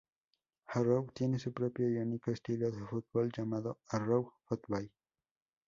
Harrow 0.65 1.11
tiene 1.13 1.37
su 1.37 1.53
propio 1.53 1.87
y 1.87 1.97
único 1.99 2.31
estilo 2.31 2.71
de 2.71 2.83
fútbol 2.87 3.31
llamado 3.31 3.77
Harrow 3.89 4.33
Football. 4.47 4.89